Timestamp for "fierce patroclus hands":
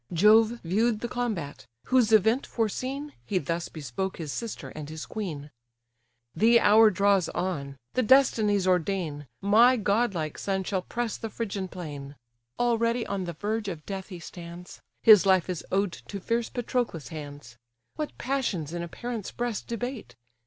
16.19-17.59